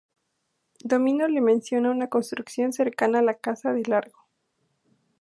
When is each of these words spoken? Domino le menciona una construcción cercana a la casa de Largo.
Domino 0.79 1.27
le 1.27 1.41
menciona 1.41 1.91
una 1.91 2.07
construcción 2.07 2.73
cercana 2.73 3.19
a 3.19 3.21
la 3.21 3.35
casa 3.35 3.71
de 3.71 3.83
Largo. 3.87 4.27